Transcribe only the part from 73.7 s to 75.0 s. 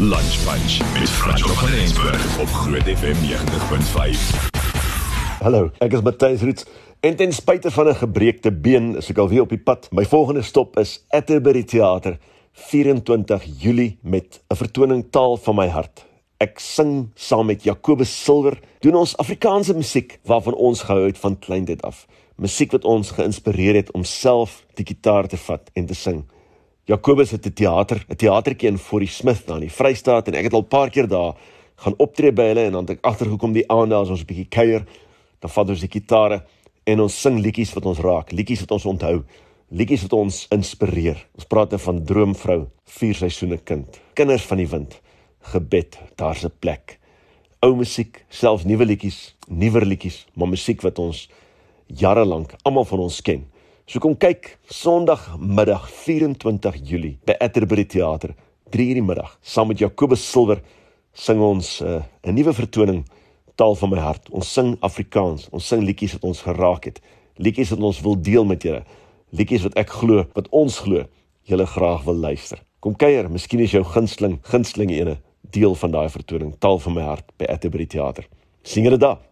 jou gunsteling, gunsteling